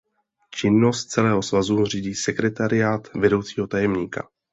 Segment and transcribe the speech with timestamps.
[0.51, 4.29] Činnost celého svazu řídí sekretariát vedoucího tajemníka.